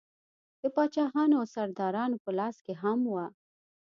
د 0.61 0.63
پاچاهانو 0.75 1.35
او 1.41 1.45
سردارانو 1.55 2.17
په 2.25 2.31
لاس 2.39 2.55
کې 2.65 2.73
هم 2.83 2.99
وه. 3.13 3.25